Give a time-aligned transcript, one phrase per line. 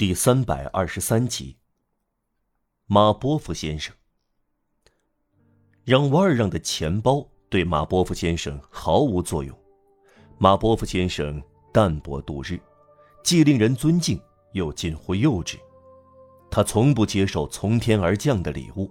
[0.00, 1.58] 第三百二十三集。
[2.86, 3.94] 马波夫先生
[5.84, 9.54] 让瓦尔让的钱包对马波夫先生毫无作用。
[10.38, 12.58] 马波夫先生淡泊度日，
[13.22, 14.18] 既令人尊敬，
[14.54, 15.58] 又近乎幼稚。
[16.50, 18.90] 他从不接受从天而降的礼物，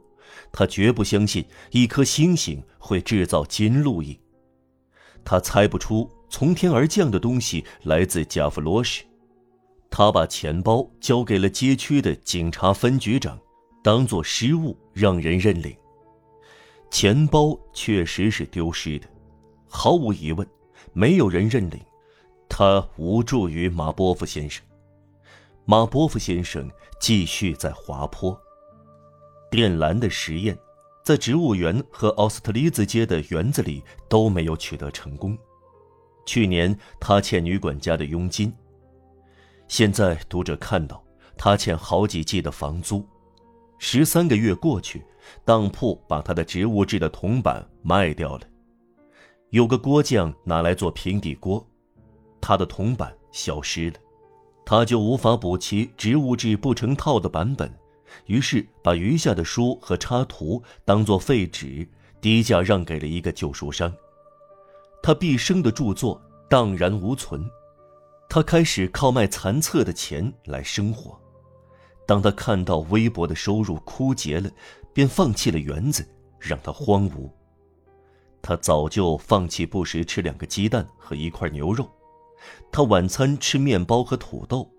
[0.52, 4.22] 他绝不相信一颗星星会制造金路易。
[5.26, 9.04] 他猜不出从天而降的东西来自加弗罗什。
[9.90, 13.38] 他把钱包交给了街区的警察分局长，
[13.84, 15.76] 当做失物让人认领。
[16.92, 19.08] 钱包确实是丢失的，
[19.68, 20.48] 毫无疑问，
[20.94, 21.80] 没有人认领。
[22.48, 24.64] 他无助于马波夫先生。
[25.66, 28.40] 马波夫先生继续在滑坡。
[29.52, 30.58] 电缆的实验，
[31.04, 35.38] 在植物园和奥斯特利兹街的园子里都没有取得成功。
[36.26, 38.54] 去年他欠女管家的佣金。
[39.70, 41.02] 现在读者看到
[41.38, 43.08] 他欠好几季的房租。
[43.78, 45.06] 十三个月过去，
[45.46, 48.42] 当铺把他的植物制的铜板卖掉了。
[49.52, 51.66] 有个锅匠拿来做平底锅，
[52.42, 53.96] 他的铜板消失了，
[54.66, 57.72] 他就无法补齐植物制不成套的版本，
[58.26, 61.88] 于是把余下的书和插图当作废纸，
[62.20, 63.94] 低价让给了一个旧书商。
[65.04, 67.48] 他毕生的著作荡然无存。
[68.32, 71.20] 他开始靠卖残册的钱来生活。
[72.06, 74.48] 当他看到微薄的收入枯竭了，
[74.94, 76.08] 便放弃了园子，
[76.40, 77.28] 让它荒芜。
[78.40, 81.90] 他早就放弃不时吃两个鸡蛋和一块牛肉，
[82.72, 84.70] 他晚餐吃面包和土豆。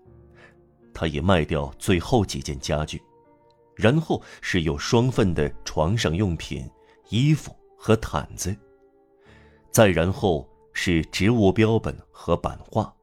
[0.93, 3.01] 他也卖掉最后几件家具，
[3.75, 6.69] 然后是有双份的床上用品、
[7.09, 8.55] 衣服和毯子。
[9.71, 12.93] 再然后是植物标本和版画。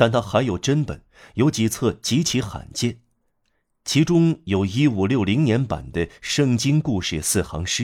[0.00, 3.02] 但他还有真本，有几册极其罕见，
[3.84, 7.82] 其中有一五六零年版的《圣经故事四行诗》，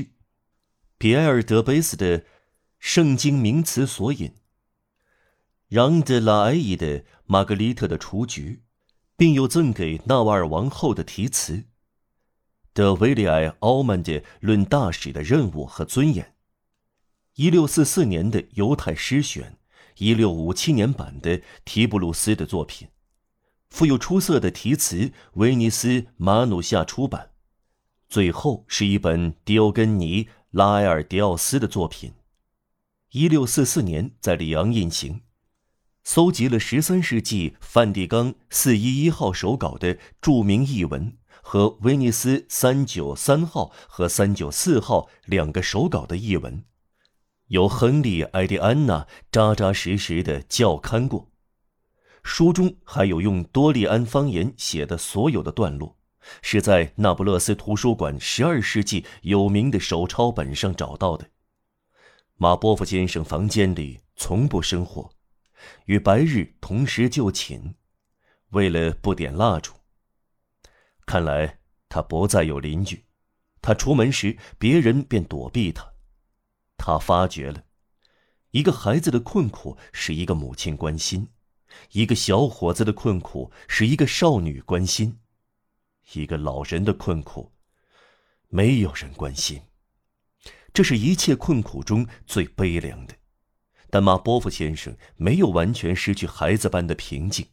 [0.97, 2.21] 皮埃尔·德贝斯的
[2.78, 4.28] 《圣经名词索引》，
[5.69, 8.62] 让·德拉埃伊的《玛格丽特的雏菊》，
[9.19, 11.65] 并有赠给纳瓦尔王后的题词，
[12.72, 16.25] 德维利埃·奥曼的《论大使的任务和尊严》，
[17.34, 19.59] 一六四四年的犹太诗选。
[19.98, 22.88] 一六五七年版的提布鲁斯的作品，
[23.70, 27.30] 富有出色的题词，威尼斯马努夏出版。
[28.08, 32.12] 最后是一本迪欧根尼拉埃尔迪奥斯的作品，
[33.12, 35.22] 一六四四年在里昂印行，
[36.04, 46.64] 搜集了十三世纪梵蒂冈四一一号手稿的著名译文和威尼斯三九三号和三九四号两个手稿的译文。
[47.48, 51.30] 由亨利·埃迪安娜扎扎实实的校勘过，
[52.24, 55.96] 书中还有用多利安方言写的所有的段落，
[56.42, 61.30] 是在那不勒斯图书馆十二世纪有名的手抄本上找到的。
[62.36, 65.10] 马波夫先生房间里从不生火，
[65.84, 67.74] 与白日同时就寝，
[68.50, 69.72] 为了不点蜡烛。
[71.06, 73.04] 看来他不再有邻居，
[73.62, 75.95] 他出门时别人便躲避他。
[76.76, 77.64] 他发觉了，
[78.50, 81.28] 一个孩子的困苦是一个母亲关心，
[81.92, 85.19] 一个小伙子的困苦是一个少女关心，
[86.12, 87.53] 一个老人的困苦，
[88.48, 89.62] 没有人关心。
[90.72, 93.14] 这是一切困苦中最悲凉的。
[93.88, 97.47] 但马波夫先生没有完全失去孩子般的平静。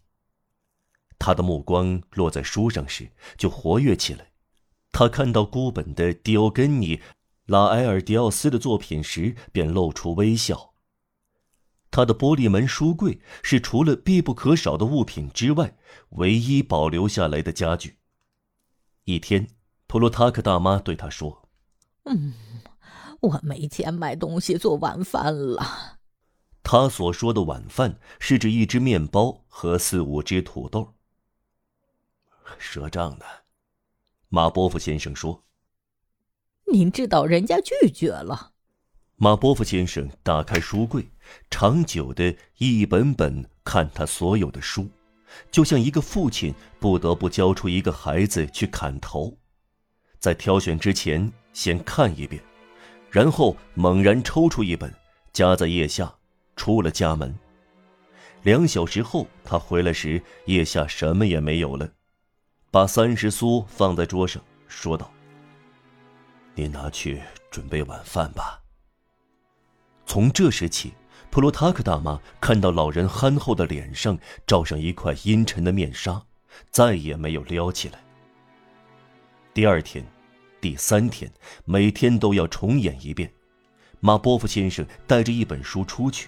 [1.17, 4.31] 他的目光落在书上时就活跃起来，
[4.91, 7.01] 他看到孤本的迪欧根尼。
[7.45, 10.73] 拉埃尔迪奥斯的作品时，便露出微笑。
[11.91, 15.77] 他的玻璃门书柜是除了必不可少的物品之外，
[16.11, 17.97] 唯一保留下来的家具。
[19.03, 19.47] 一天，
[19.87, 21.49] 普鲁塔克大妈对他说
[22.05, 22.33] ：“嗯，
[23.19, 25.99] 我没钱买东西做晚饭了。”
[26.63, 30.95] 他所说的晚饭是指一只面包和四五只土豆。
[32.57, 33.25] 赊账的，
[34.29, 35.43] 马波夫先生说。
[36.71, 38.51] 您知道人家拒绝了。
[39.15, 41.07] 马波夫先生打开书柜，
[41.49, 44.89] 长久的一本本看他所有的书，
[45.51, 49.37] 就像一个父亲不得不交出一个孩子去砍头，
[50.19, 52.41] 在挑选之前先看一遍，
[53.09, 54.91] 然后猛然抽出一本，
[55.31, 56.13] 夹在腋下，
[56.55, 57.33] 出了家门。
[58.41, 61.87] 两小时后他回来时，腋下什么也没有了，
[62.71, 65.12] 把三十苏放在桌上，说道。
[66.55, 68.61] 你拿去准备晚饭吧。
[70.05, 70.93] 从这时起，
[71.29, 76.21] 普罗塔克大妈看到老人憨厚的脸上罩上一块阴沉的面纱，
[76.69, 77.99] 再也没有撩起来。
[79.53, 80.05] 第二天、
[80.59, 81.31] 第三天，
[81.65, 83.31] 每天都要重演一遍。
[83.99, 86.27] 马波夫先生带着一本书出去，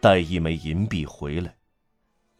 [0.00, 1.56] 带一枚银币回来。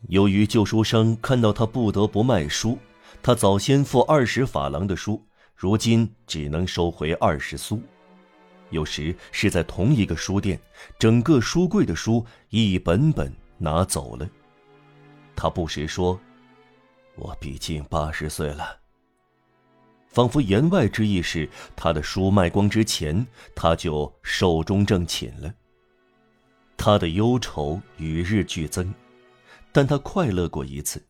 [0.09, 2.79] 由于旧书商看到他不得不卖书，
[3.23, 7.81] 他早先付二十法郎的书，如今只能收回二十苏。
[8.71, 10.61] 有时是在同一个书店，
[10.99, 14.29] 整个书柜的书一本本拿走了。
[15.37, 16.19] 他不时说
[17.17, 18.79] ：“我毕竟八十岁了。”
[20.09, 25.53] 仿佛言外之意是，他的书卖光之前，他就寿终正寝了。
[26.77, 28.93] 他的忧愁与日俱增。
[29.73, 31.05] 但他快乐过一次，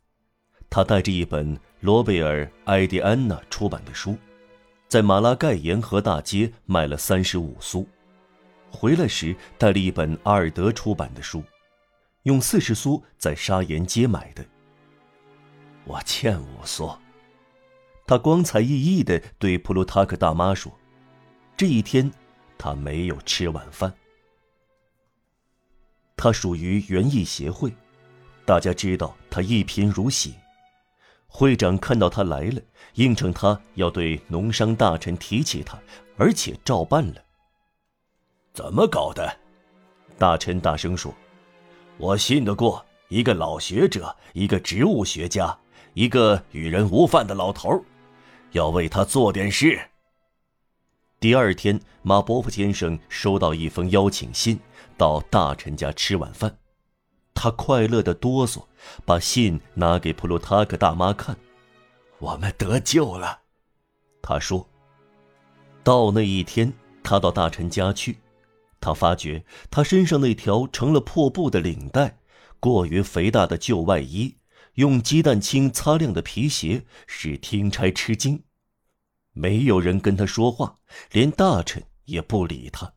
[0.70, 4.16] 他带着一本罗贝尔·埃迪安娜出版的书，
[4.94, 7.84] 在马拉盖沿河大街卖了三十五苏，
[8.70, 11.42] 回来时带了一本阿尔德出版的书，
[12.22, 14.44] 用四十苏在沙岩街买的。
[15.82, 16.88] 我欠五苏，
[18.06, 20.72] 他光彩熠熠地对普鲁塔克大妈说
[21.58, 22.08] ：“这一天，
[22.56, 23.92] 他没有吃晚饭。
[26.16, 27.74] 他属于园艺协会。”
[28.46, 30.36] 大家知道他一贫如洗，
[31.36, 32.62] 会长看到他来了，
[32.94, 35.76] 应承他要对农商大臣提起他，
[36.16, 37.20] 而且照办了。
[38.52, 39.36] 怎么搞的？
[40.16, 41.12] 大臣大声说
[41.98, 45.58] ：“我信得过一个老学者，一个植物学家，
[45.94, 47.84] 一个与人无犯的老头，
[48.52, 49.80] 要为他做点事。”
[51.18, 54.60] 第二天，马伯夫先生收到一封邀请信，
[54.96, 56.56] 到大臣家吃晚饭。
[57.44, 58.64] 他快乐的哆嗦，
[59.04, 61.36] 把信拿给普鲁塔克大妈看。
[62.18, 63.40] 我们得救了，
[64.22, 64.66] 他说。
[65.82, 68.18] 到那一天，他到大臣家去，
[68.80, 72.16] 他发觉他身上那条成了破布的领带，
[72.60, 74.38] 过于肥大的旧外衣，
[74.76, 78.42] 用鸡蛋清擦亮的皮鞋，使听差吃惊。
[79.34, 80.78] 没有人跟他说话，
[81.12, 82.94] 连大臣也不理他。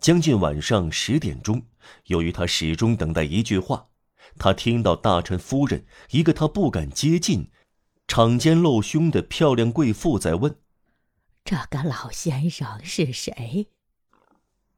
[0.00, 1.62] 将近晚上十点钟，
[2.04, 3.88] 由于他始终等待一句话，
[4.38, 7.50] 他听到大臣夫人一个他不敢接近、
[8.06, 10.60] 敞肩露胸的漂亮贵妇在问
[11.44, 13.68] ：“这个老先生是谁？”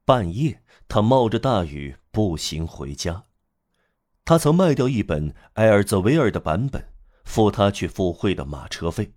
[0.06, 3.24] 半夜，他冒着大雨步行回家。
[4.24, 6.92] 他曾卖掉一本埃尔泽维尔的版本，
[7.24, 9.12] 付他去赴会的马车费。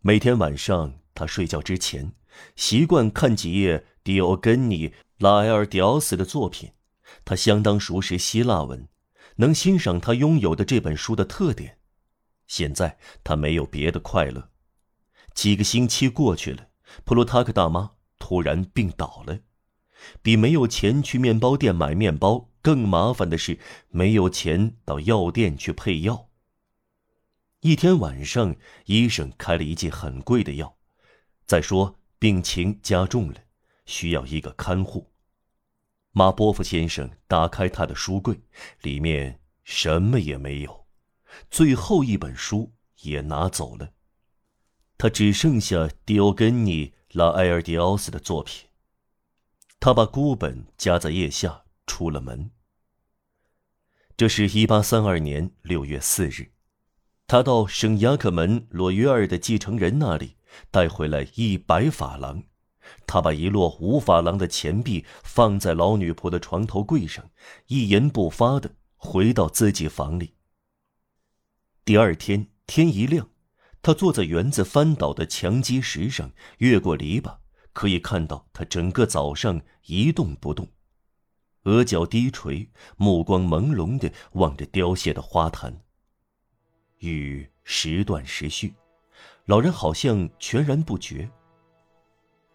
[0.00, 2.14] 每天晚上，他睡觉之前
[2.56, 3.86] 习惯看几页。
[4.02, 4.88] 迪欧根尼·
[5.18, 6.72] 拉埃尔·迪奥斯的作品，
[7.24, 8.88] 他相当熟识希腊文，
[9.36, 11.78] 能欣赏他拥有的这本书的特点。
[12.46, 14.50] 现在他没有别的快乐。
[15.34, 16.68] 几个星期过去了，
[17.04, 19.38] 普鲁塔克大妈突然病倒了。
[20.22, 23.58] 比没有钱去面包店买面包更麻烦的是，
[23.90, 26.28] 没有钱到药店去配药。
[27.60, 28.56] 一天晚上，
[28.86, 30.78] 医生开了一剂很贵的药。
[31.46, 33.34] 再说，病情加重了。
[33.90, 35.10] 需要一个看护。
[36.12, 38.40] 马波夫先生打开他的书柜，
[38.82, 40.86] 里面什么也没有，
[41.50, 43.92] 最后一本书也拿走了。
[44.96, 48.68] 他只剩下迪欧根尼·拉埃尔迪奥斯的作品。
[49.80, 52.50] 他把孤本夹在腋下，出了门。
[54.16, 56.52] 这是一八三二年六月四日，
[57.26, 60.36] 他到圣雅克门罗约尔的继承人那里
[60.70, 62.42] 带回来一百法郎。
[63.06, 67.30] 他把一摞五法郎的钱币放在老女仆的床头柜上，
[67.66, 70.34] 一言不发的回到自己房里。
[71.84, 73.30] 第二天天一亮，
[73.82, 77.38] 他坐在园子翻倒的墙基石上，越过篱笆，
[77.72, 80.68] 可以看到他整个早上一动不动，
[81.64, 85.82] 额角低垂，目光朦胧的望着凋谢的花坛。
[86.98, 88.74] 雨时断时续，
[89.46, 91.30] 老人好像全然不觉。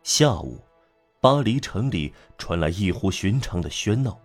[0.06, 0.60] 下午，
[1.20, 4.16] 巴黎城里传来异乎寻常的喧闹，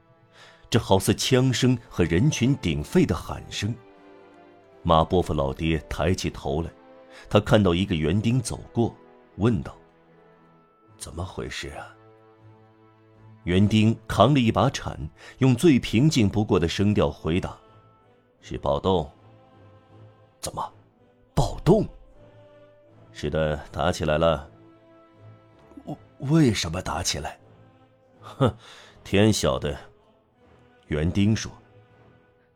[0.69, 3.75] 这好似枪声和人群鼎沸的喊声。
[4.83, 6.71] 马波夫老爹抬起头来，
[7.31, 8.95] 他看到一个园丁走过，
[9.37, 9.75] 问道
[11.01, 11.97] ：“怎么回事啊？”
[13.45, 15.01] 园丁扛了一把铲，
[15.39, 17.57] 用最平静不过的声调回答
[18.43, 19.11] ：“是暴动。
[20.41, 20.63] ”“怎么，
[21.35, 21.89] 暴动
[23.13, 24.47] ？”“是的，打起来了。”
[26.21, 27.39] 为什么打起来？
[28.21, 28.55] 哼，
[29.03, 29.77] 天晓得。
[30.89, 31.51] 园丁说：“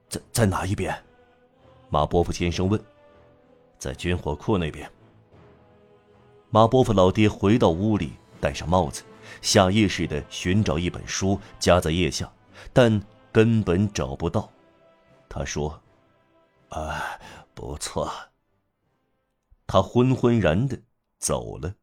[0.09, 0.95] 在在哪一边？”
[1.89, 2.83] 马波夫先生问。
[3.79, 4.91] “在军火库那边。”
[6.51, 9.03] 马波夫老爹回到屋里，戴上帽子，
[9.41, 12.31] 下意识的寻找一本书夹在腋下，
[12.73, 13.03] 但
[13.33, 14.51] 根本找不到。
[15.29, 15.81] 他说
[16.71, 17.19] ：“啊，
[17.55, 18.13] 不错。
[19.67, 20.81] 他昏昏然的
[21.19, 21.75] 走了。